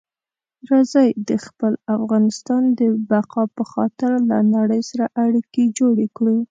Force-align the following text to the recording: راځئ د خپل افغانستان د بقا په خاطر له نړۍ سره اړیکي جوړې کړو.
راځئ 0.69 1.09
د 1.29 1.31
خپل 1.45 1.73
افغانستان 1.97 2.63
د 2.79 2.81
بقا 3.09 3.43
په 3.57 3.63
خاطر 3.71 4.11
له 4.29 4.37
نړۍ 4.55 4.81
سره 4.89 5.05
اړیکي 5.23 5.63
جوړې 5.77 6.07
کړو. 6.17 6.37